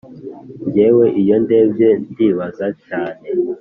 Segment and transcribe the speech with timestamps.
[0.67, 3.25] Ngewe iyo ndebye ndibaza cyane